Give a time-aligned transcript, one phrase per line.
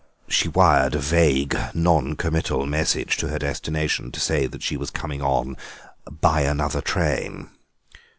[0.27, 4.89] She wired a vague non committal message to her destination to say that she was
[4.89, 5.55] coming on
[6.09, 7.51] "by another train."